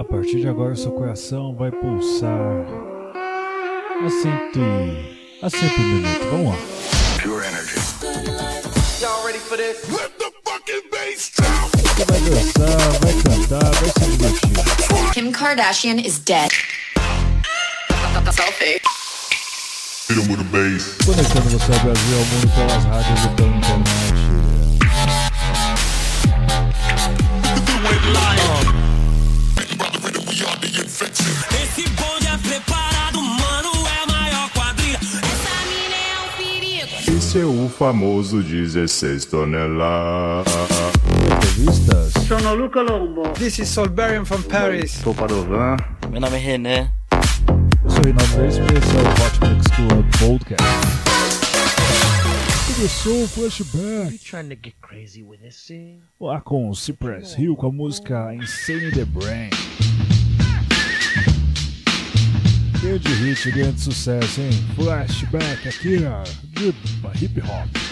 [0.00, 2.32] A partir de agora, seu coração vai pulsar
[4.02, 4.32] a 100,
[5.42, 6.24] a minuto.
[6.30, 6.56] Vamos lá.
[7.22, 7.76] Pure energy.
[9.02, 9.76] Y'all ready for this?
[9.90, 11.70] Let the fucking bass drop.
[11.76, 15.12] Você vai dançar, vai cantar, vai se divertir.
[15.12, 16.50] Kim Kardashian is dead.
[18.32, 18.80] Selfie.
[21.04, 24.00] Conectando você ao Brasil ao mundo pelas rádios e pela internet.
[31.62, 34.98] Esse bonde é preparado, mano, é maior quadrilha.
[34.98, 37.18] Essa mina é um perigo.
[37.18, 40.52] Esse é o famoso 16 toneladas.
[41.36, 42.12] Entrevistas.
[42.26, 43.28] Sono Luca Lombo.
[43.34, 44.92] This is Solberian from Paris.
[44.92, 45.76] Sou Padovan.
[46.10, 46.90] Meu nome é René.
[47.84, 51.10] Eu sou Reinaldo Reis e esse é o Hot Mix Club Podcast
[52.80, 54.18] começou o flashback.
[56.18, 59.50] Lá com Cypress Hill com a música Insane the Brain
[62.98, 64.50] de hit, grande sucesso, hein?
[64.74, 66.22] Flashback aqui, ó,
[66.58, 66.74] de
[67.22, 67.89] hip hop.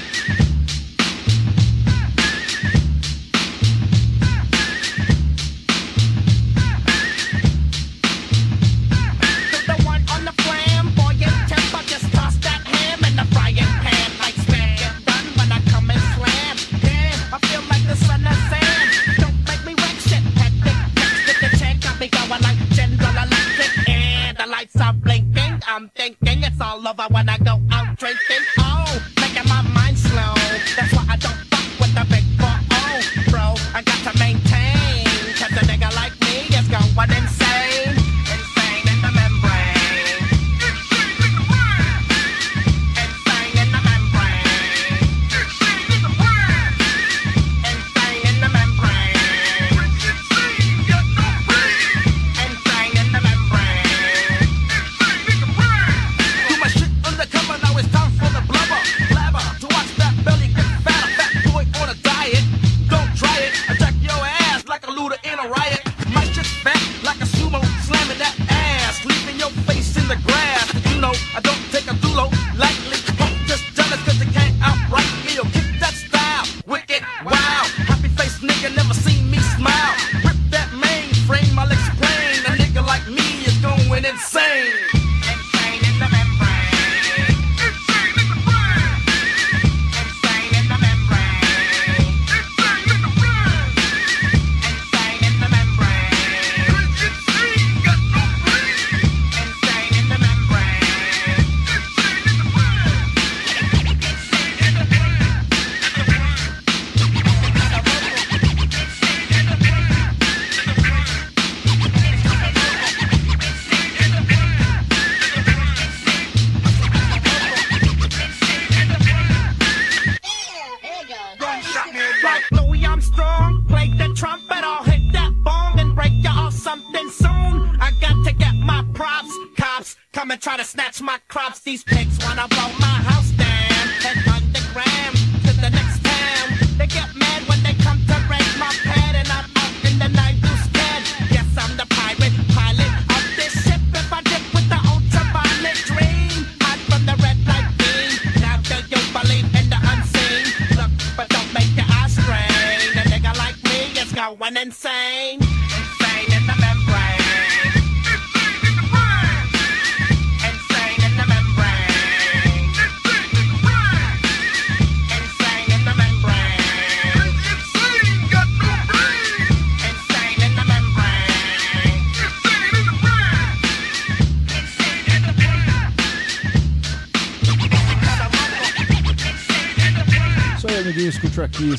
[31.98, 32.28] Chapultepec.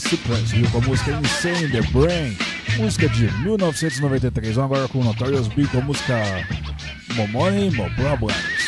[0.09, 2.35] se transviu com a música Insane in the Brain,
[2.77, 4.56] música de 1993.
[4.56, 6.15] Vamos agora com o Notorious B com a música
[7.15, 8.58] Momoni Mo Problems.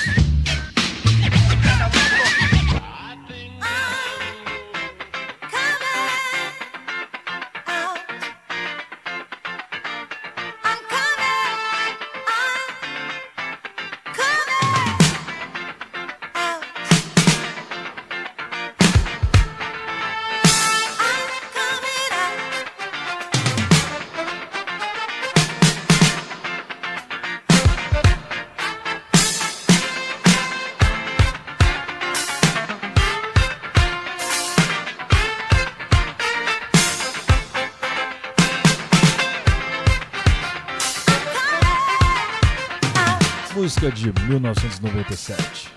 [44.21, 45.71] Música de 1997.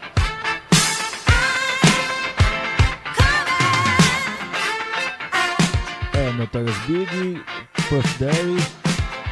[6.13, 7.43] É Notorious Big,
[7.89, 8.57] Puff Daddy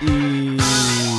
[0.02, 1.11] e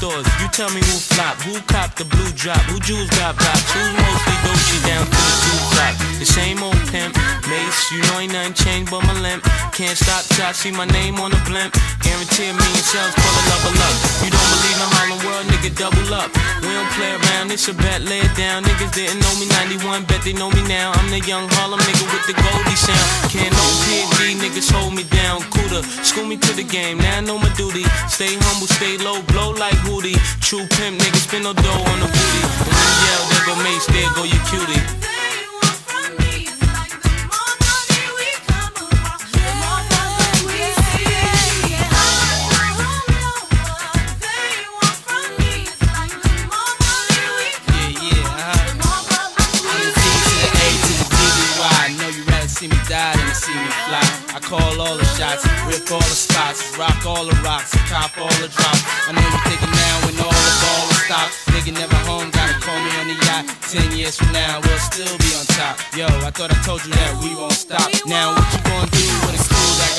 [0.00, 0.24] stores.
[0.40, 3.92] You tell me who flop, who cop the blue drop, who jewels got blocks, who's
[4.00, 5.94] mostly Dolce down to the two drop.
[6.16, 7.12] The same old pimp,
[7.48, 9.44] mace, you know ain't nothing changed but my limp.
[9.76, 11.76] Can't stop till I see my name on the blimp.
[12.00, 13.96] Guarantee a million shells pull a level up.
[14.24, 16.32] You don't believe in Harlem World, nigga, double up.
[16.64, 18.64] We don't play around, it's a bet, lay it down.
[18.64, 19.46] Niggas didn't know me
[19.78, 20.92] 91, bet they know me now.
[20.96, 23.08] I'm the young Harlem nigga with the Goldie sound.
[23.28, 25.44] Can't no PhD, niggas hold me down.
[25.52, 27.84] Cooler, school me to the game, now I know my duty.
[28.08, 30.16] Stay humble, stay low, blow like Hootie.
[30.40, 32.42] True pimp, nigga, spin no dough on the booty.
[32.64, 35.09] When you yell, there go Mace, there go your cutie.
[55.90, 58.82] All the spots, rock all the rocks, cop all the drops.
[59.06, 61.34] I know you're thinking now when all the ball is stopped.
[61.50, 63.44] Nigga never home, gotta call me on the yacht.
[63.66, 65.78] Ten years from now, we'll still be on top.
[65.96, 67.90] Yo, I thought I told you that we won't stop.
[68.06, 69.29] Now what you gonna do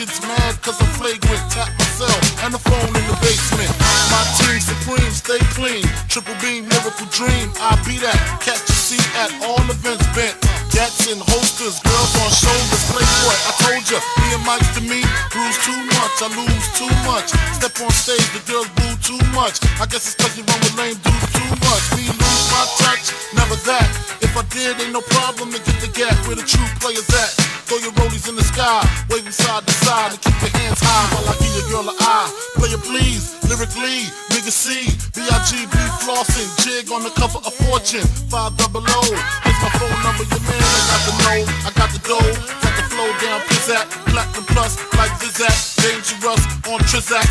[0.00, 1.44] Agents mad cause I'm flagrant.
[1.52, 3.68] Tap myself and the phone in the basement.
[4.08, 5.84] My team supreme, stay clean.
[6.08, 7.52] Triple beam, miracle dream.
[7.60, 8.16] I be that.
[8.40, 10.36] Catch a seat at all events bent.
[10.72, 12.84] Gats and holsters, girls on shoulders.
[12.88, 15.04] Playboy, I told ya, me and Mike's to me.
[15.34, 17.28] Bruise too much, I lose too much.
[17.52, 19.60] Step on stage, the girls boo too much.
[19.82, 21.84] I guess it's cause you run with lame dudes too much.
[21.98, 22.09] Me
[30.00, 32.28] side to keep your hands high while I give your girl an eye.
[32.56, 38.56] Play it please, lyrically, nigga C, B-I-G-B flossing, jig on the cover of Fortune, 5
[38.56, 39.00] double O.
[39.44, 41.38] Here's my phone number, your man, I got the know,
[41.68, 42.32] I got the dough,
[42.64, 47.26] got the flow down, pizzat, platinum plus, like Zizak, dangerous on Trizak,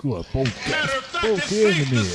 [0.00, 2.08] Folk Enemy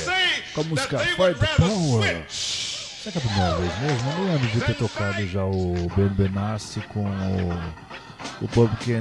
[0.52, 2.24] com a música Fight the Power.
[2.28, 4.10] Será que é a primeira vez mesmo?
[4.10, 8.92] Eu lembro de ter tocado já o Ben Benassi com o, o Public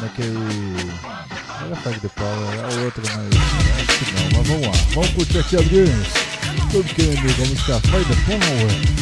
[0.00, 0.32] naquele.
[0.32, 4.38] Não era Fight the Power, era outra, mas acho que não.
[4.38, 6.08] Mas vamos lá, vamos curtir aqui, Adrianos.
[6.72, 9.01] Public Enemy com a música Fight the Power.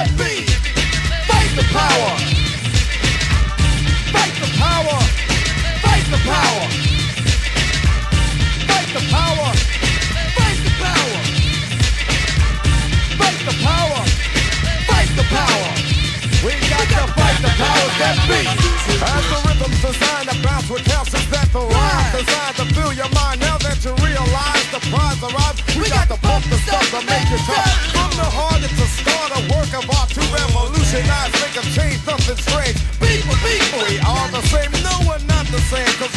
[30.93, 31.71] and I think I've
[32.03, 32.75] something strange.
[32.99, 35.87] People, people, we all the same, no one not the same.
[35.95, 36.11] Cause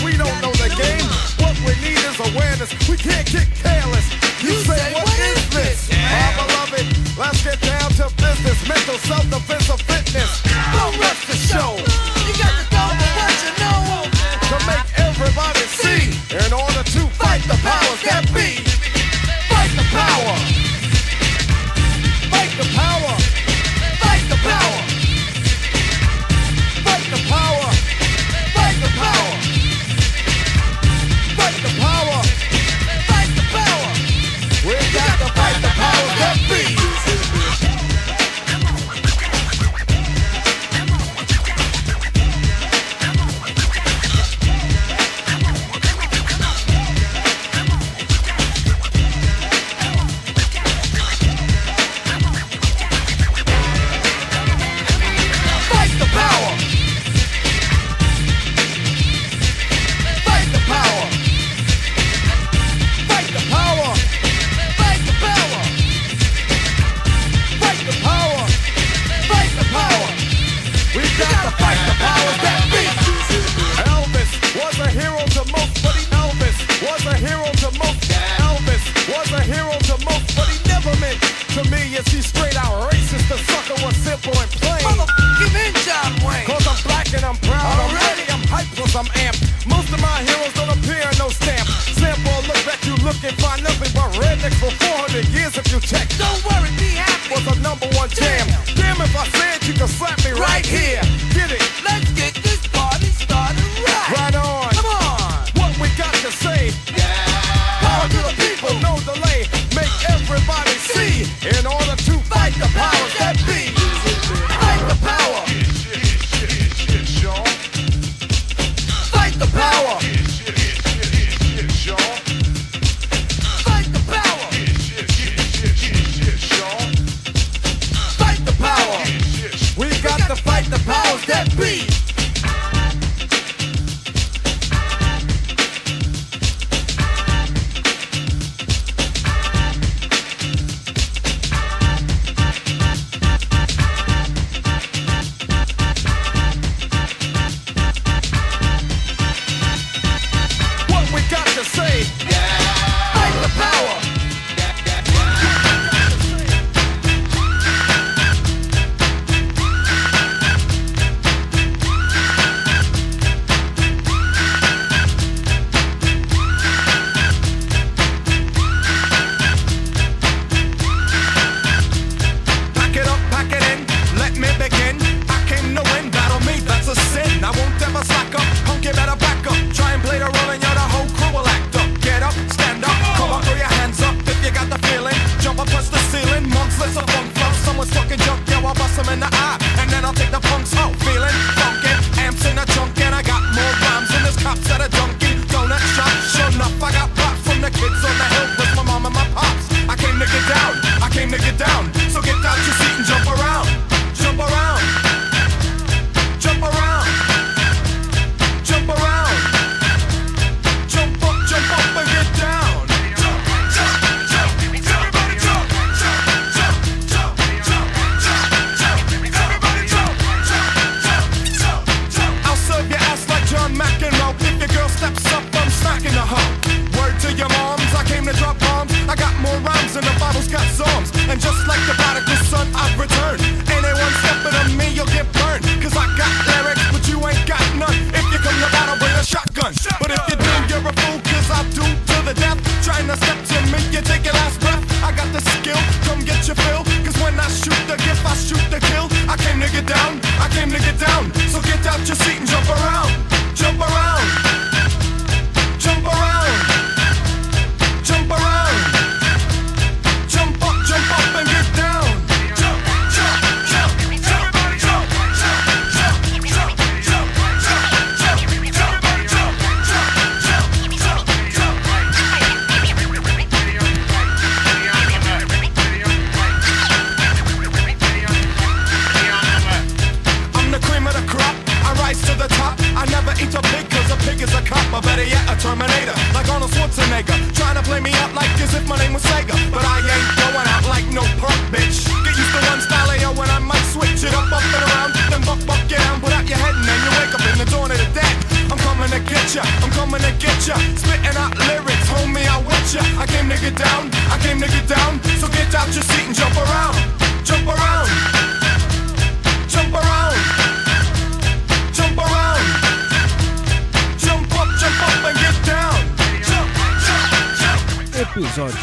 [82.04, 82.33] Just.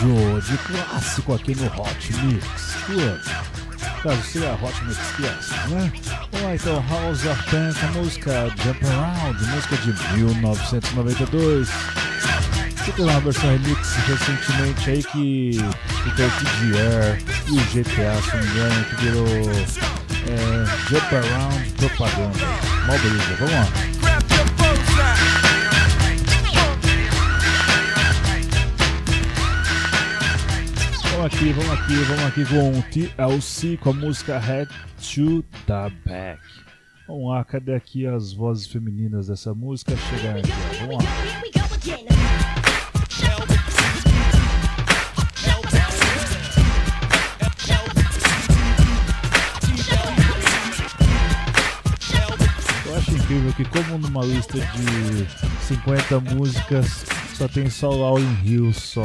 [0.02, 3.22] Episódio de clássico aqui no Hot Mix Club.
[4.02, 5.94] Caso seja Hot Mix Classic, né?
[6.32, 11.70] Vamos lá então, House of Pain a música Jump Around, música de 1992.
[12.84, 18.50] Que uma versão remix recentemente aí que o TGR e o GTA, se não me
[18.50, 19.28] engano, que virou
[20.26, 22.46] é, Jump Around propaganda.
[22.88, 24.01] Mó beleza, vamos lá.
[31.22, 34.68] Vamos aqui, vamos aqui, vamos aqui com o TLC com a música Head
[35.14, 36.42] to the Back.
[37.08, 39.96] Vamos lá, cadê aqui as vozes femininas dessa música?
[39.96, 40.88] Chegar aqui, ó.
[40.88, 41.12] vamos lá.
[52.88, 57.06] Eu acho incrível que como numa lista de 50 músicas
[57.36, 59.04] só tem só Lauryn Hill só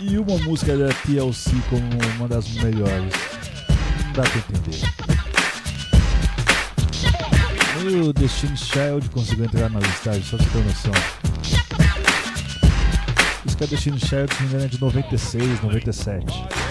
[0.00, 1.82] e uma música da TLC como
[2.16, 3.12] uma das melhores.
[4.04, 4.80] Não dá pra entender.
[7.82, 10.92] Nem o Destiny Child conseguiu entrar na listagem, só pra ter noção.
[13.46, 16.67] Isso que é Destiny Child, se não me engano, é de 96, 97.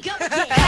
[0.00, 0.59] We go isso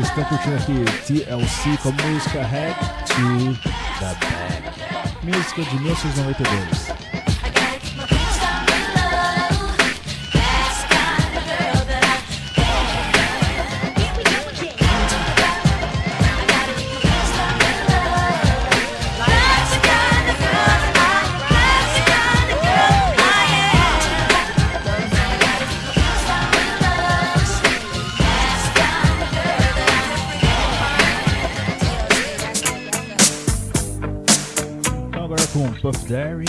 [0.00, 2.74] Vocês estão curtindo aqui TLC com a música Head
[3.06, 3.54] to
[3.98, 5.26] the Back.
[5.26, 6.99] Música de 1992.
[35.90, 36.46] Puff Daddy,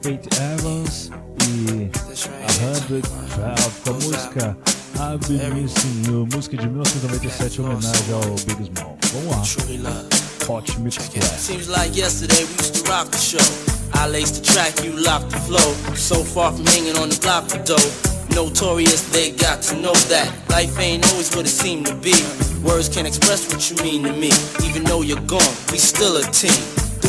[0.00, 1.10] Faith Evans
[1.42, 1.90] e
[2.24, 3.02] a Hundred
[3.34, 4.56] Twelve com a música
[4.94, 8.96] I've Been Missing You, música de 1997 em homenagem ao Big Small.
[9.12, 10.04] Vamos lá.
[10.48, 10.96] Hot Mix.
[11.36, 13.44] Seems like yesterday we used to rock the show.
[13.92, 15.94] I laced the track, you locked the flow.
[15.94, 17.76] So far from hanging on the block for dough.
[18.34, 22.14] Notorious, they got to know that life ain't always what it seemed to be.
[22.62, 24.30] Words can't express what you mean to me.
[24.64, 26.83] Even though you're gone, we still a team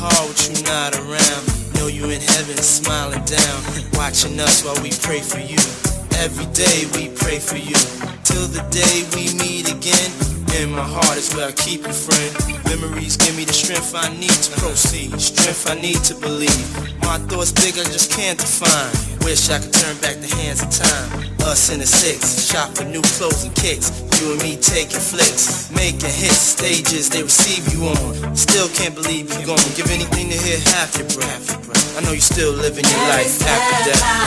[0.00, 1.44] Not around.
[1.74, 3.58] Know you in heaven smiling down,
[3.92, 5.60] watching us while we pray for you.
[6.16, 7.76] Every day we pray for you,
[8.24, 10.10] till the day we meet again.
[10.60, 12.32] In my heart is where I keep you, friend.
[12.64, 16.64] Memories give me the strength I need to proceed, strength I need to believe.
[17.02, 18.92] My thoughts big, I just can't define.
[19.24, 21.28] Wish I could turn back the hands of time.
[21.44, 24.09] Us in the six, shop for new clothes and kicks.
[24.20, 28.36] You and me taking flicks, making hits, stages they receive you on.
[28.36, 29.56] Still can't believe you gone.
[29.74, 31.96] Give anything to hear half your breath.
[31.96, 34.19] I know you still living your life after death.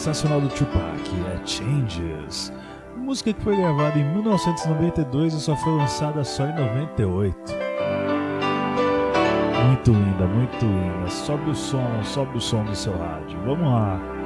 [0.00, 2.50] Sensacional do Tupac, é Changes.
[2.96, 7.36] Música que foi gravada em 1992 e só foi lançada só em 98.
[9.66, 11.10] Muito linda, muito linda.
[11.10, 13.38] Sobe o som, sobe o som do seu rádio.
[13.44, 14.19] Vamos lá.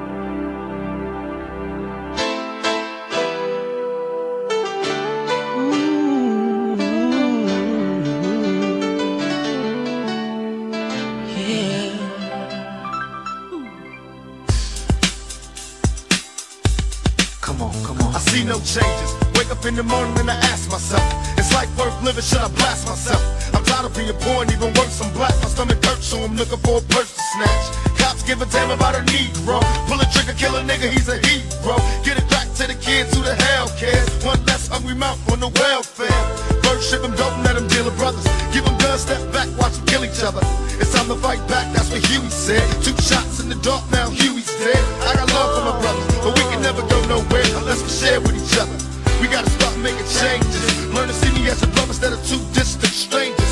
[23.94, 25.32] Being and even worse, I'm black.
[25.40, 27.64] My stomach hurts, so I'm looking for a purse to snatch.
[27.98, 29.62] Cops give a damn about a Negro.
[29.86, 31.78] Pull a trigger, kill a nigga, he's a hero.
[32.02, 34.06] Get it back to the kids who the hell cares.
[34.26, 36.22] One less hungry mouth on the welfare.
[36.66, 38.26] First ship them, don't let them deal with brothers.
[38.52, 40.42] Give them guns, step back, watch them kill each other.
[40.82, 42.66] It's time to fight back, that's what Huey said.
[42.82, 44.82] Two shots in the dark, now Huey's dead.
[45.06, 48.20] I got love for my brothers, but we can never go nowhere unless we share
[48.20, 48.74] with each other.
[49.22, 50.66] We gotta start making changes.
[50.90, 53.43] Learn to see me as a brother instead of two distant strangers.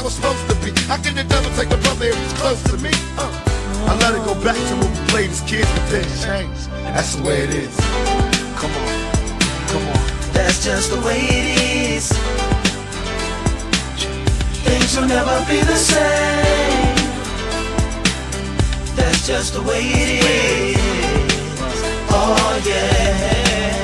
[0.00, 0.72] How it's supposed to be.
[0.88, 2.88] How can the devil take a brother if he's close to me?
[3.18, 3.28] Uh.
[3.86, 6.70] I let it go back to when we played as kids, but then changed.
[6.88, 7.76] That's the way it is.
[8.56, 9.12] Come on,
[9.68, 10.00] come on.
[10.32, 12.08] That's just the way it is.
[14.64, 16.96] Things will never be the same.
[18.96, 20.78] That's just the way it is.
[22.08, 23.76] Oh yeah.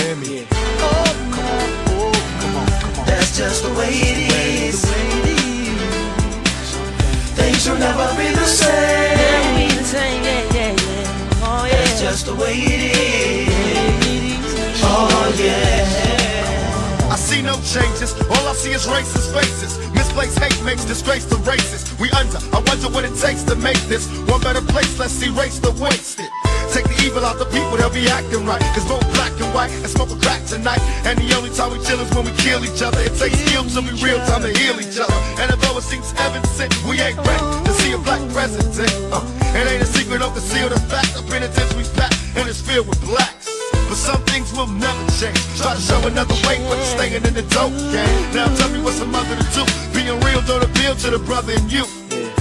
[0.00, 0.46] Hear me.
[0.80, 1.04] Oh,
[1.34, 3.06] come on, oh, come on, come on.
[3.06, 4.33] That's just the way it is.
[7.64, 9.16] Things will never be the same.
[11.40, 11.76] Oh, yeah.
[11.76, 12.92] That's just the way it
[13.48, 14.82] is.
[14.82, 17.10] Oh yeah.
[17.10, 19.78] I see no changes, all I see is racist faces.
[19.94, 21.98] Misplaced hate makes disgrace to races.
[21.98, 24.98] We under, I wonder what it takes to make this one better place.
[24.98, 26.43] Let's erase the wasted.
[26.72, 28.60] Take the evil out the people, they'll be acting right.
[28.72, 30.80] Cause both black and white and smoke a crack tonight.
[31.04, 33.00] And the only time we chill is when we kill each other.
[33.00, 35.18] It takes skill to be real time to heal each other.
[35.40, 38.92] And although it seems heaven sent, we ain't ready to see a black president.
[39.12, 39.22] Uh,
[39.54, 41.14] it ain't a secret, don't conceal the fact.
[41.14, 43.50] The penitentiary's packed and it's filled with blacks.
[43.88, 45.38] But some things will never change.
[45.58, 48.34] Try to show another way, but you're staying in the dope game.
[48.34, 49.62] Now tell me what's a mother to do.
[49.92, 51.84] Being real don't appeal to the brother in you.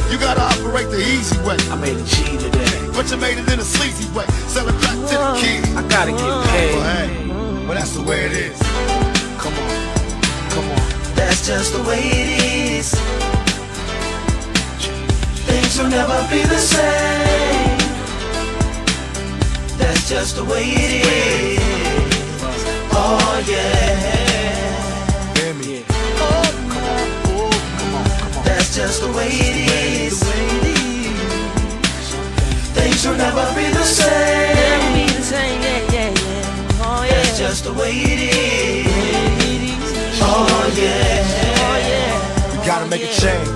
[0.09, 1.57] You gotta operate the easy way.
[1.69, 2.72] I made a G today.
[2.93, 4.25] But you made it in a sleazy way.
[4.47, 5.41] Sell it back to the uh-huh.
[5.41, 5.75] kids.
[5.75, 6.75] I gotta get paid.
[6.75, 8.59] Well, hey, well, that's the way it is.
[9.41, 9.93] Come on,
[10.53, 11.15] come on.
[11.15, 12.29] That's just the way it
[12.77, 12.93] is.
[15.49, 17.77] Things will never be the same.
[19.79, 21.59] That's just the way it is.
[22.93, 25.33] Oh yeah.
[25.39, 25.83] Hear me.
[25.89, 27.07] Oh, come on.
[27.25, 28.45] Oh, come on, come on.
[28.45, 29.92] That's just the way it is
[33.03, 34.55] things will never be the same.
[34.55, 36.83] Never be the same, yeah, yeah, yeah.
[36.85, 37.11] Oh, yeah.
[37.11, 38.87] That's just the way it is.
[40.21, 41.23] Oh, yeah.
[41.59, 42.59] Oh, yeah.
[42.59, 43.49] We gotta make a change.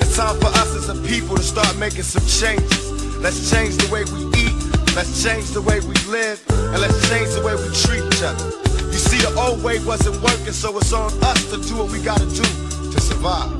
[0.00, 2.90] It's time for us as a people to start making some changes.
[3.18, 4.56] Let's change the way we eat.
[4.96, 6.42] Let's change the way we live.
[6.50, 8.44] And let's change the way we treat each other.
[8.90, 12.02] You see, the old way wasn't working, so it's on us to do what we
[12.02, 12.42] gotta do
[12.90, 13.59] to survive.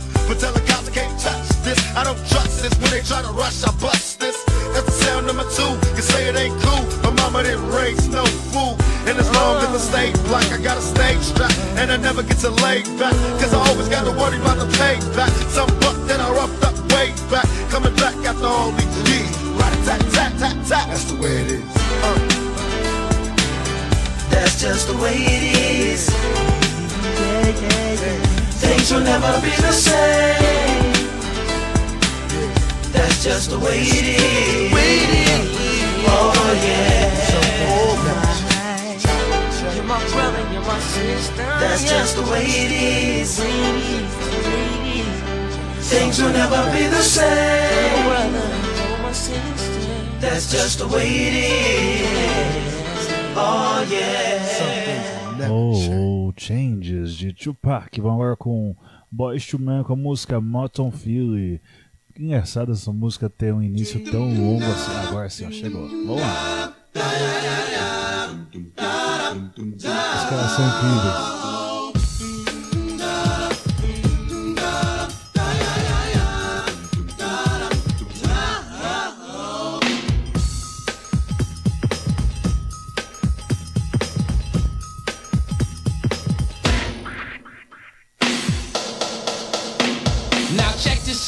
[0.31, 1.75] But tell the cops I can't touch this.
[1.91, 2.71] I don't trust this.
[2.79, 4.39] When they try to rush, I bust this.
[4.71, 5.75] That's the sound number two.
[5.91, 8.23] You say it ain't cool My mama didn't raise no
[8.55, 8.79] fool.
[9.11, 11.51] And as long as I stay black, I got a stage strap.
[11.75, 13.11] And I never get to lay back.
[13.43, 15.27] Cause I always got to worry about the payback.
[15.51, 17.43] Some buck that I roughed up way back.
[17.67, 19.35] Coming back after all these years.
[19.59, 20.87] Right tat tat tat.
[20.87, 21.67] That's the way it is.
[22.07, 22.15] Uh.
[24.31, 25.43] That's just the way it
[25.91, 26.07] is.
[27.19, 28.40] Yeah, yeah, yeah.
[28.61, 30.93] Things will never be the same.
[32.93, 34.71] That's just the way it is.
[36.07, 36.33] Oh
[36.65, 37.09] yeah.
[39.75, 41.43] You're my brother, you're my sister.
[41.61, 43.39] That's just the way it is.
[45.89, 48.05] Things will never be the same.
[50.19, 53.07] That's just the way it is.
[53.35, 55.47] Oh yeah.
[55.49, 57.99] Oh, Changes de Tupac.
[57.99, 58.75] Vamos agora com
[59.11, 61.61] Boys to Man com a música Moton Philly.
[62.17, 65.07] Engraçado essa música ter um início tão longo assim.
[65.07, 65.87] Agora sim, ó, chegou.
[65.87, 66.75] Vamos lá.
[69.73, 71.40] Os caras são incríveis.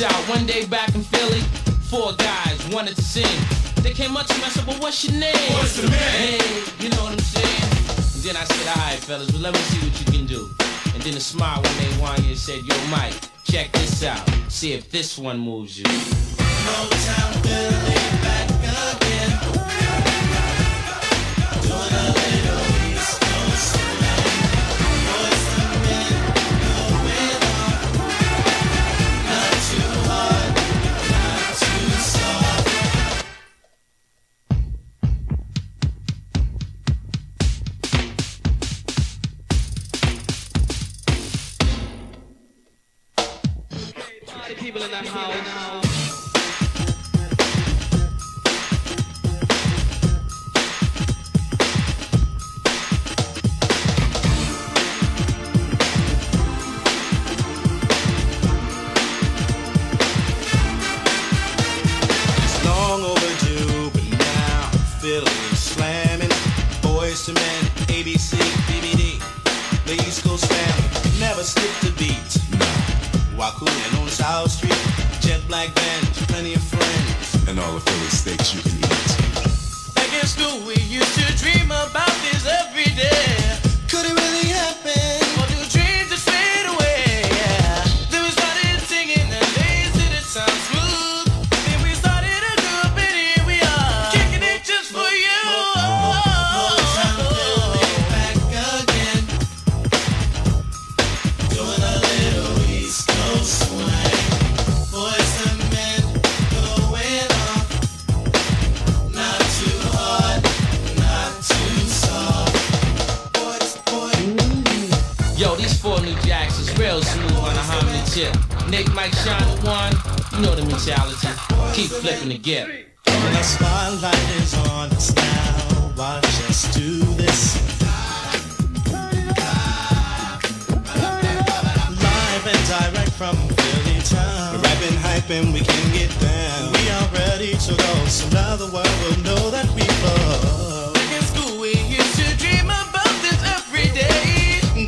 [0.01, 0.12] Out.
[0.27, 1.41] One day back in Philly,
[1.84, 3.27] four guys wanted to sing.
[3.84, 5.36] They came up to me, I said, well, what's your name?
[5.53, 5.91] What's the name?
[5.91, 7.62] Hey, you know what I'm saying?
[8.15, 10.49] And then I said, all right, fellas, well, let me see what you can do.
[10.95, 14.27] And then a smile when they want you said, yo, Mike, check this out.
[14.49, 15.86] See if this one moves you.
[15.86, 18.02] Motown Philly
[44.73, 45.72] people in the house.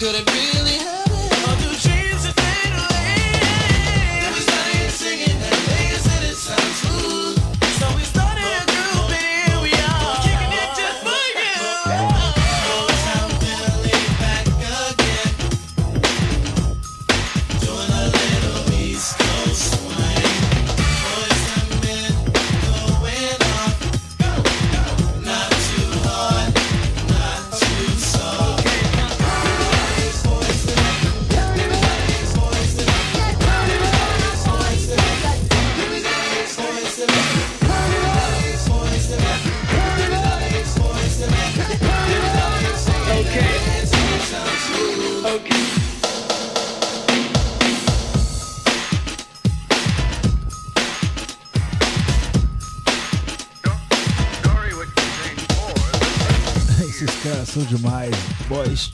[0.05, 0.54] Could it really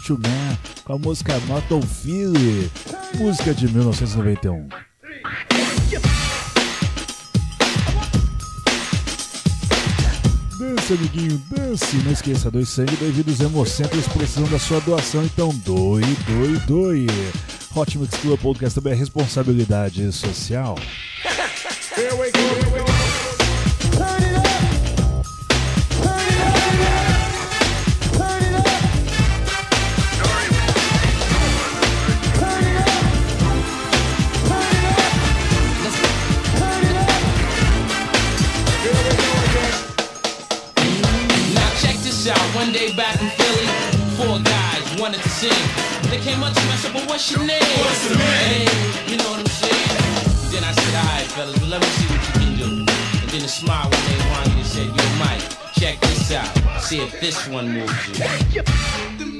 [0.06, 1.82] to Man com a música Not on
[3.18, 4.68] música de 1991.
[10.58, 11.95] Dance, amiguinho, dance.
[11.97, 17.08] Não esqueça, dois sangue, bem-vindos Hemocentros precisam da sua doação, então doe, doe, doe.
[17.76, 20.76] Hot Mix Club Podcast também é responsabilidade social.
[45.12, 46.09] Wanted to sing.
[46.09, 47.59] They came up to me, I said, well, what's your name?
[47.59, 48.28] What's the name?
[48.47, 50.51] Hey, you know what I'm saying?
[50.51, 52.70] Then I said, all right, fellas, well, let me see what you can do.
[53.20, 55.43] And then a smile when they want you said, yo, Mike,
[55.74, 56.49] check this out.
[56.82, 58.07] See if this one moves
[58.55, 59.31] you.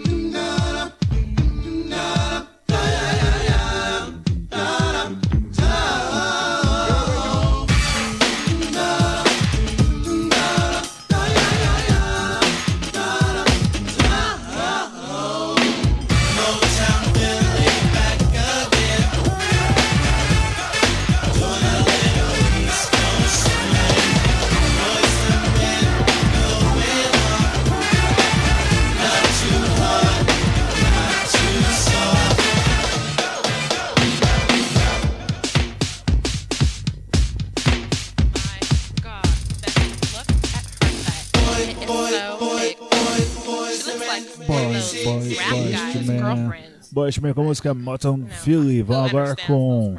[47.22, 48.82] Men com a música Motown Philly.
[48.84, 49.96] Vamos agora com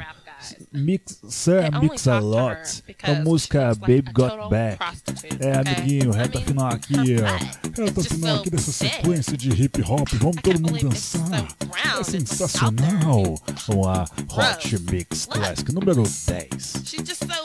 [0.71, 2.83] Mix, Sir Mix a Lot.
[3.03, 4.79] a música Baby Got Back.
[5.39, 7.81] É, amiguinho, I reta final aqui, ó.
[7.83, 10.07] Reta final aqui dessa sequência de hip hop.
[10.13, 11.47] Vamos todo mundo dançar.
[11.99, 13.35] É sensacional.
[13.67, 14.79] Vamos lá, Hot.
[14.91, 16.83] Mix Classic número 10.
[16.85, 17.43] She's just so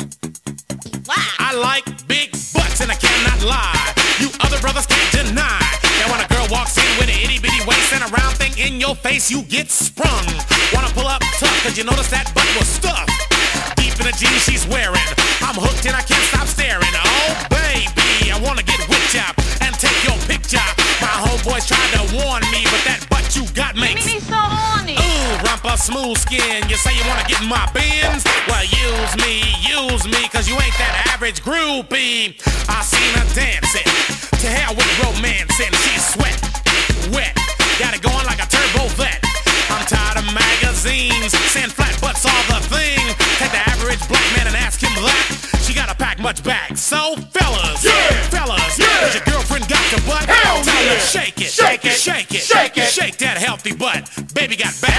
[1.40, 3.94] I like big butts and I cannot lie.
[4.20, 5.67] You other brothers can't deny.
[6.50, 9.42] Walks in with an itty bitty waist and a round thing in your face, you
[9.42, 10.26] get sprung.
[10.72, 13.12] Wanna pull up tough, cause you notice that butt was stuffed.
[13.76, 15.08] Deep in the jeans she's wearing.
[15.44, 16.92] I'm hooked and I can't stop staring.
[16.96, 19.28] Oh baby, I wanna get with ya
[19.64, 20.64] and take your picture.
[21.00, 24.96] My homeboys tried to warn me, but that butt you got makes me so horny.
[24.96, 26.64] Ooh, rumpa smooth skin.
[26.68, 28.24] You say you wanna get in my bins?
[28.48, 32.40] Well, use me, use me, cause you ain't that average groupie.
[32.68, 34.17] I seen her dancing.
[34.38, 35.72] To hell with romancing.
[35.82, 36.38] She's sweat,
[37.10, 37.34] wet.
[37.78, 39.18] Got it going like a turbo vet.
[39.70, 41.32] I'm tired of magazines.
[41.50, 43.02] Saying flat butts all the thing.
[43.42, 45.58] Take the average black man and ask him that.
[45.66, 46.76] She gotta pack much back.
[46.76, 50.24] So, fellas, yeah, fellas, has your girlfriend got your butt?
[50.30, 50.98] Hell Tell her yeah.
[51.00, 51.92] shake it, Shake it.
[51.98, 52.88] shake it, Shake it.
[52.88, 54.08] shake that healthy butt.
[54.34, 54.98] Baby got back.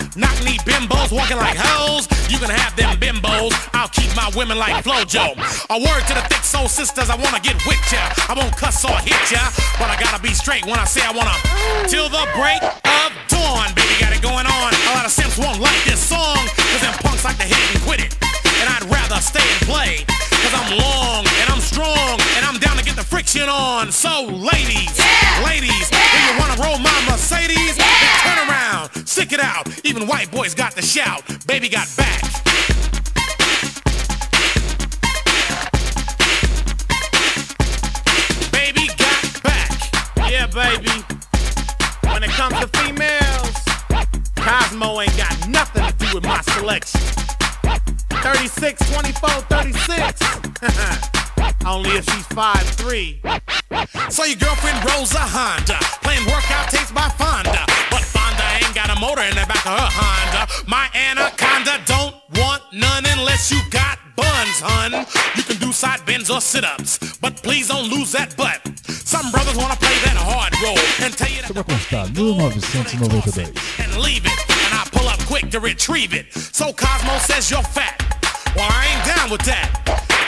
[0.15, 2.03] Knock knee bimbos walking like hoes.
[2.27, 3.55] You can have them bimbos.
[3.71, 5.35] I'll keep my women like Flo-Jo.
[5.71, 8.11] A word to the thick soul sisters, I wanna get with ya.
[8.27, 9.39] I won't cuss or hit ya,
[9.79, 11.31] but I gotta be straight when I say I wanna.
[11.87, 14.69] Till the break of dawn, baby, got it going on.
[14.75, 17.69] A lot of simps won't like this song, cause them punks like to hit it
[17.71, 18.11] and quit it.
[18.59, 20.03] And I'd rather stay and play,
[20.43, 22.19] cause I'm long and I'm strong,
[22.91, 23.91] get the friction on.
[23.91, 24.99] So, ladies,
[25.45, 27.87] ladies, if you wanna roll my Mercedes, then
[28.23, 29.67] turn around, stick it out.
[29.85, 31.23] Even white boys got the shout.
[31.47, 32.21] Baby got back.
[38.51, 39.71] Baby got back.
[40.29, 40.91] Yeah, baby.
[42.11, 43.55] When it comes to females,
[44.35, 46.99] Cosmo ain't got nothing to do with my selection.
[48.09, 51.07] 36, 24, 36.
[51.65, 54.11] Only if she's 5'3.
[54.11, 57.65] So your girlfriend rolls a Honda, playing workout tapes by Fonda.
[57.89, 60.47] But Fonda ain't got a motor in the back of her Honda.
[60.67, 65.05] My anaconda don't want none unless you got buns, hun.
[65.35, 68.59] You can do side bends or sit-ups, but please don't lose that butt.
[68.89, 73.53] Some brothers wanna play that hard role and tell you that Só pra constar, 1992.
[73.83, 74.39] and leave it.
[74.65, 76.33] And I pull up quick to retrieve it.
[76.33, 77.97] So Cosmo says you're fat.
[78.55, 79.69] Well, I ain't down with that.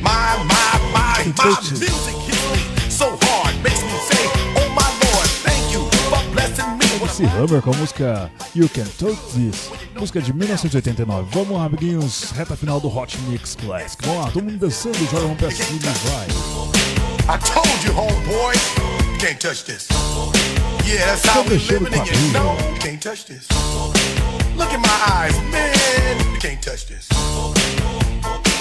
[0.00, 2.17] My, my, my, my music
[7.08, 11.28] MC Hammer com a música You Can Touch This, música de 1989.
[11.32, 13.98] Vamos lá, amiguinhos, reta final do Hot Mix Classic.
[14.04, 16.26] Vamos lá, todo mundo dançando, joga mão pra cima e vai.
[17.34, 18.54] I told you, homeboy,
[19.10, 19.88] you can't touch this.
[20.84, 23.48] Yeah, that's how we living, and you know you can't touch this.
[24.54, 27.08] Look in my eyes, man, you can't touch this.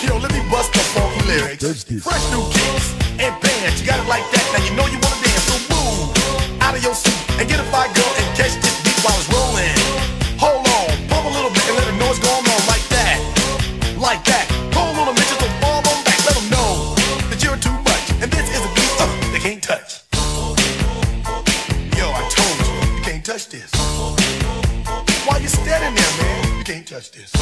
[0.07, 1.83] Yo, let me bust the funky lyrics.
[2.01, 4.45] Fresh new kicks and bands, you got it like that.
[4.53, 7.63] Now you know you wanna dance, so move out of your seat and get a
[7.63, 7.95] fire and
[8.38, 9.73] catch this beat while it's rolling.
[10.38, 13.17] Hold on, pump a little bit and let the noise go on like that,
[13.97, 14.45] like that.
[14.69, 15.41] Pull midgets
[16.05, 16.21] back,
[16.53, 16.93] know
[17.33, 18.05] that you're too much.
[18.21, 18.69] And this is a
[19.33, 20.05] they can't touch.
[21.97, 23.73] Yo, I told you, you can't touch this.
[25.25, 26.59] Why you standing there, man?
[26.59, 27.33] You can't touch this.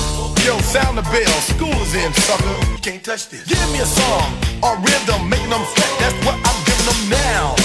[0.47, 1.03] Yo, sound the
[1.51, 2.55] school is in, sucker.
[2.71, 3.43] You can't touch this.
[3.43, 4.31] Give me a song,
[4.63, 5.91] a rhythm, making them sweat.
[5.99, 7.55] That's what I'm giving them now.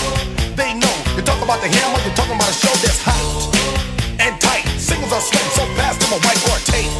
[0.59, 1.00] They know
[1.41, 3.17] you talk about the hammer, you're talking about a show that's hot
[4.21, 4.69] and tight.
[4.77, 6.93] Singles are sweating so fast, I'm a white or a tape.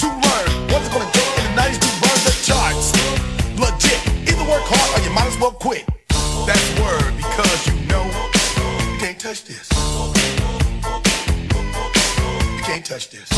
[0.00, 2.96] To learn what's it gonna take in the 90s to burn the charts.
[3.60, 4.00] Legit,
[4.32, 5.84] either work hard or you might as well quit.
[6.48, 9.68] That's word because you know you can't touch this.
[12.56, 13.28] You can't touch this.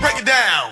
[0.00, 0.71] Break it down.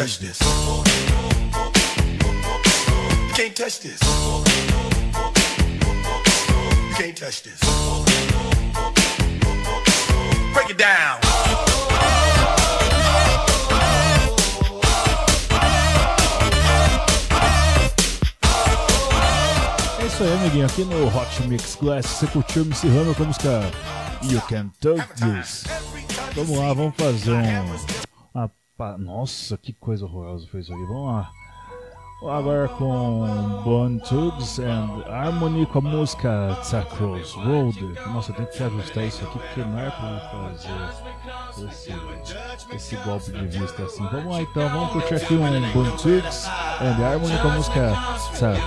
[0.00, 0.40] Touch this.
[0.40, 0.48] You
[3.34, 4.00] can't touch this.
[6.88, 7.60] You can't touch this.
[10.54, 11.20] Break it down.
[19.98, 20.64] É isso aí, amiguinho.
[20.64, 23.70] Aqui no Hot Mix Class, você curtiu MC Hammer com a música
[24.22, 25.64] You Can Touch This.
[26.34, 27.76] Vamos lá, vamos fazer um.
[28.34, 30.84] uma pa- Nossa, que coisa horrorosa foi isso aqui.
[30.86, 31.30] Vamos lá.
[32.22, 36.58] Agora com Bone Tugs and Harmony com a música
[36.96, 37.82] Cross Road.
[38.12, 41.94] Nossa, tenho que ajustar isso aqui porque não é pra fazer esse,
[42.76, 44.06] esse golpe de vista assim.
[44.08, 46.46] Vamos lá então, vamos curtir aqui um Bone Tugs
[46.80, 47.92] and Harmony com a música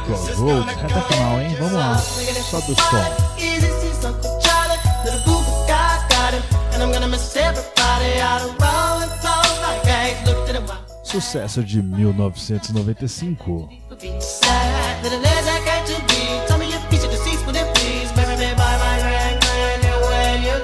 [0.06, 0.70] Cross Road.
[0.72, 1.56] Até final, hein?
[1.60, 4.33] Vamos lá, só do som.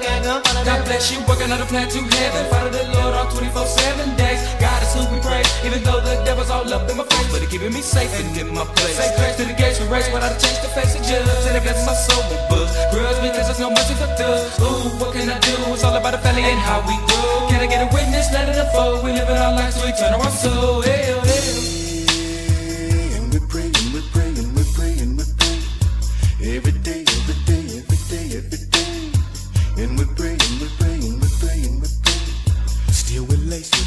[0.02, 2.50] Can't go follow God the bless you, working on a plan to heaven.
[2.50, 4.42] Follow the Lord on 24 7 days.
[4.58, 7.28] God is who we praise, even though the devil's all up in my face.
[7.30, 8.96] But he keeping me safe and in my place.
[8.96, 11.46] Say grace to the gates we race without a change to face the judge.
[11.46, 12.74] And it blesses my soul with books.
[12.92, 14.58] Grudge because there's no mercy for thugs.
[14.60, 15.54] Ooh, what can I do?
[15.74, 17.48] It's all about the family and how we grow.
[17.50, 18.32] Can I get a witness?
[18.32, 19.04] Let it unfold.
[19.04, 20.82] We living our lives to eternal our soul.
[20.82, 21.60] Hell, oh, hell.
[23.32, 23.80] We're praying.
[26.42, 29.12] Every day, every day, every day, every day.
[29.76, 31.19] And we're praying, we're praying,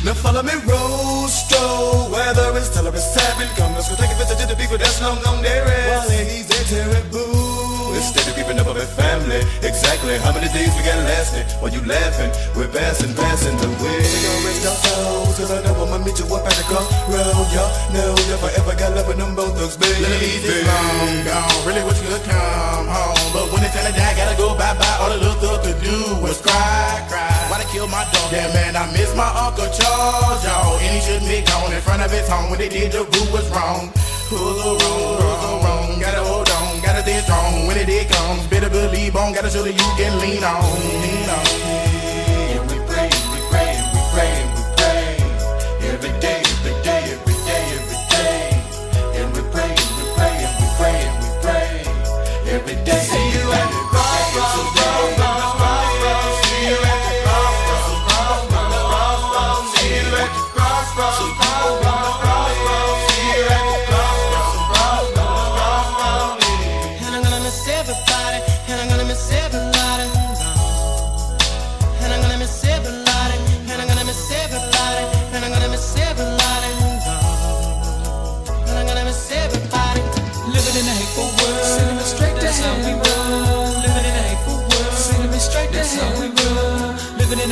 [0.03, 2.11] Now follow me, Rosto.
[2.11, 4.77] Whether it's tell or it's savage, come let's go take a visit to the people
[4.77, 5.63] that's long gone there.
[5.63, 7.95] While he's a terrible.
[7.95, 11.47] Instead of keeping up with family, exactly how many days we got lasting?
[11.63, 14.03] While you laughing, we're passing, passing the way.
[14.03, 17.47] We gon' rest our souls, cause I know I'ma meet you up at the crossroad.
[17.55, 20.03] Y'all know if I ever got love with them both thugs, baby.
[20.03, 23.31] It's long gone, really wish you could come home.
[23.31, 24.97] But when it's time to die, gotta go bye-bye.
[24.99, 27.07] All the little thug could do was cry,
[27.73, 27.85] cry.
[27.85, 28.31] Why they kill my dog?
[28.31, 30.77] Yeah, man, I miss my Uncle Charles, y'all.
[30.79, 32.49] And he shouldn't be gone in front of his home.
[32.49, 33.91] When they did, the rule was wrong.
[34.29, 35.99] Who's so wrong, who's so wrong?
[35.99, 37.67] Gotta hold on, gotta stay strong.
[37.67, 39.33] When it day comes, better believe on.
[39.33, 40.63] Gotta show that you can lean on,
[41.01, 41.92] lean on.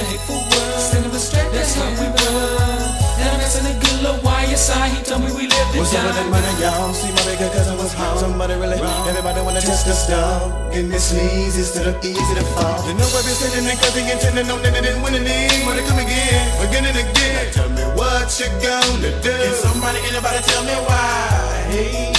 [0.02, 0.82] A hateful world.
[0.82, 3.02] Standing with that's how we run.
[3.22, 6.02] And I'm asking a good little YSI, he told me we live the What's up
[6.10, 6.90] with that money, y'all?
[6.98, 8.18] See my bigger cousin was home.
[8.18, 10.50] Somebody really, everybody wanna test the stuff.
[10.74, 12.82] And this is to the easy to fall.
[12.90, 15.62] You know I've been sitting and cause he intending on that it didn't win any.
[15.70, 17.34] Wanna come again, again and again.
[17.38, 19.30] Now tell me what you gonna do.
[19.38, 21.70] Can somebody, anybody tell me why?
[21.70, 22.10] Hey,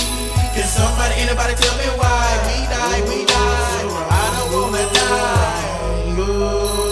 [0.55, 2.30] can somebody, anybody tell me why?
[2.47, 3.91] We die, we die.
[4.07, 5.72] I don't wanna die.
[6.14, 6.91] Go so wrong, go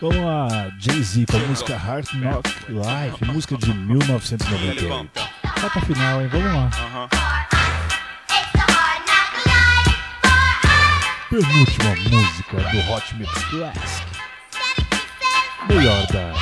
[0.00, 5.10] Vamos lá, Jay-Z com a música Heart Knock Life, música de 1998.
[5.60, 6.28] Rota final, hein?
[6.28, 7.08] Vamos lá.
[11.28, 14.06] Penúltima música do Hot Mix Classic.
[15.68, 16.34] Melhor da.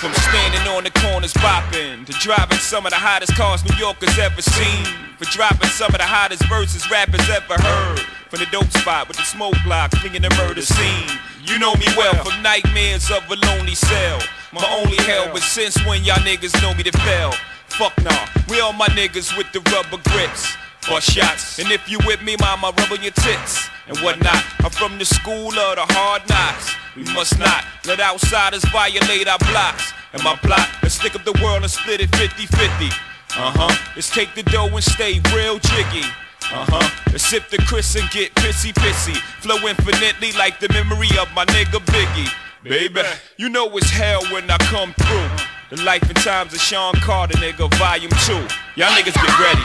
[0.00, 4.18] From standing on the corners bopping to driving some of the hottest cars New Yorkers
[4.18, 4.86] ever seen.
[5.18, 8.15] For dropping some of the hottest verses rappers ever heard.
[8.30, 11.08] From the dope spot with the smoke block, flinging the murder scene.
[11.44, 14.18] You know me well from nightmares of a lonely cell.
[14.52, 17.32] My only hell, but since when y'all niggas know me to fail?
[17.68, 20.56] Fuck nah, we all my niggas with the rubber grips.
[20.82, 24.42] for shots, and if you with me, mama, rub on your tits and whatnot.
[24.60, 26.74] I'm from the school of the hard knocks.
[26.96, 29.92] We must not let outsiders violate our blocks.
[30.12, 32.90] And my plot is stick up the world and split it 50-50.
[33.38, 33.92] Uh-huh.
[33.94, 36.06] Let's take the dough and stay real jiggy.
[36.52, 37.18] Uh-huh.
[37.18, 39.16] Sip the Cris and get pissy pissy.
[39.42, 42.32] Flow infinitely like the memory of my nigga Biggie.
[42.62, 43.02] Baby,
[43.36, 45.46] you know it's hell when I come through.
[45.70, 48.32] The life and times of Sean Carter, nigga, volume 2.
[48.76, 49.62] Y'all niggas get ready.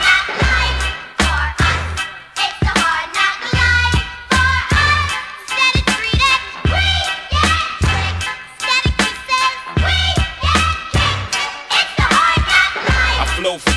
[13.20, 13.70] I flow for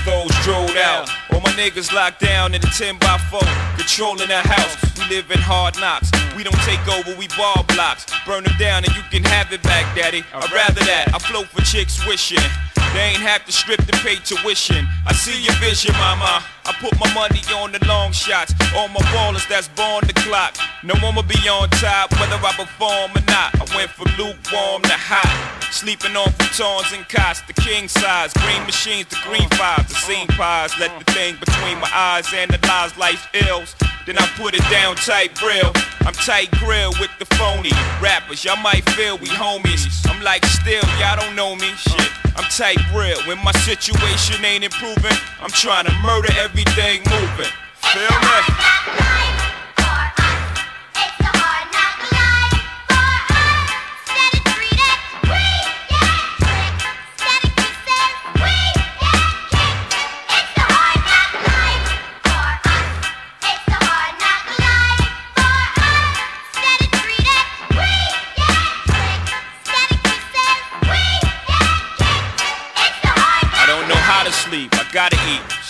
[0.95, 1.09] out.
[1.33, 3.39] All my niggas locked down in a 10 by 4,
[3.77, 4.75] controlling the house.
[4.97, 6.11] We live in hard knocks.
[6.35, 8.05] We don't take over, we ball blocks.
[8.25, 10.23] Burn them down and you can have it back, daddy.
[10.33, 11.13] I'd rather that.
[11.13, 12.43] I flow for chicks wishing.
[12.95, 14.87] They ain't have to strip to pay tuition.
[15.05, 16.39] I see your vision, mama.
[16.63, 18.55] I put my money on the long shots.
[18.73, 20.55] All my ballers that's born the clock.
[20.81, 23.51] No one will be on top, whether I perform or not.
[23.59, 25.27] I went from lukewarm to hot.
[25.75, 28.31] Sleeping on futons and cots, the king size.
[28.31, 30.71] Green machines, the green fives, the scene pies.
[30.79, 33.75] Let the thing between my eyes analyze life's ills.
[34.05, 35.73] Then I put it down tight grill.
[36.07, 38.45] I'm tight grill with the phony rappers.
[38.45, 39.83] Y'all might feel we homies.
[40.07, 41.75] I'm like still, y'all don't know me.
[41.75, 43.19] Shit, I'm tight real.
[43.27, 47.51] When my situation ain't improving, I'm trying to murder everything moving.
[47.81, 49.04] Feel me?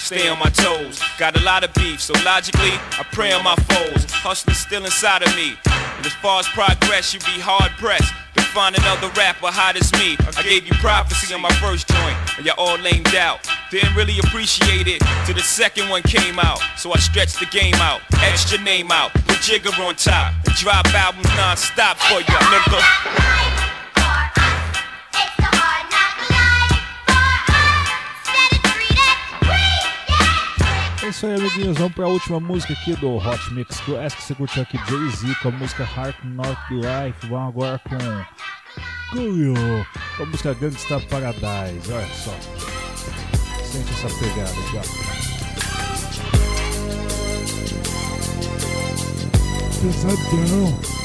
[0.05, 1.01] Stay on my toes.
[1.17, 4.05] Got a lot of beef, so logically, I pray on my foes.
[4.13, 5.57] Hustling still inside of me.
[5.65, 9.91] And as far as progress, you be hard pressed to find another rapper hot as
[9.93, 10.15] me.
[10.37, 13.49] I gave you prophecy on my first joint, and y'all all lamed out.
[13.71, 16.61] Didn't really appreciate it till the second one came out.
[16.77, 20.53] So I stretched the game out, etched your name out, put Jigga on top, and
[20.53, 23.54] drop albums non-stop for ya, nigga.
[31.05, 31.77] É isso aí, amiguinhos.
[31.77, 34.23] Vamos pra última música aqui do Hot Mix Classic.
[34.23, 37.27] Você curtiu aqui Jay-Z com a música Heart Knock Life.
[37.27, 37.95] Vamos agora com
[39.11, 39.53] Coolio,
[40.17, 41.93] com a música Gangsta Paradise.
[41.93, 42.35] Olha só.
[43.63, 44.81] Sente essa pegada aqui, ó.
[49.81, 51.04] Pesadão.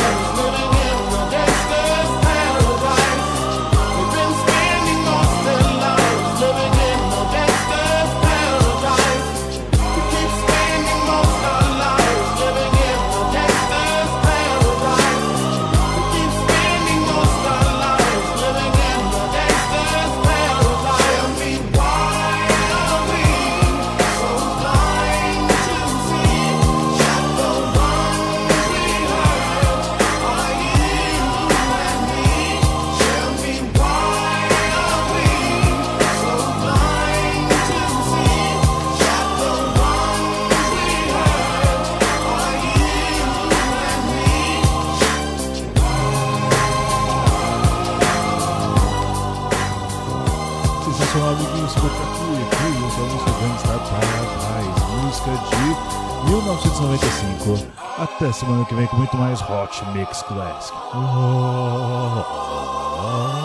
[56.51, 57.65] 1995.
[57.97, 60.77] Até semana que vem com muito mais Hot Mix Classic.
[60.93, 62.25] Oh, oh,
[63.37, 63.40] oh.